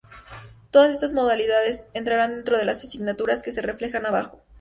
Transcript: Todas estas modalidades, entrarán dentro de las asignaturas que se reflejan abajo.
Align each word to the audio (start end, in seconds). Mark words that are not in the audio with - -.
Todas 0.71 0.89
estas 0.89 1.13
modalidades, 1.13 1.87
entrarán 1.93 2.31
dentro 2.31 2.57
de 2.57 2.65
las 2.65 2.83
asignaturas 2.83 3.43
que 3.43 3.51
se 3.51 3.61
reflejan 3.61 4.07
abajo. 4.07 4.41